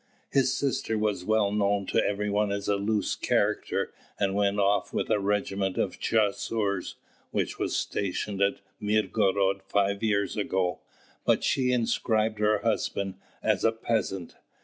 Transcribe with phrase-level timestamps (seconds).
[0.31, 4.91] His sister was well known to every one as a loose character, and went off
[4.91, 6.95] with a regiment of chasseurs
[7.29, 10.79] which was stationed at Mirgorod five years ago;
[11.23, 14.37] but she inscribed her husband as a peasant.